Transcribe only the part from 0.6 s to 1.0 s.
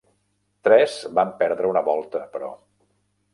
Tres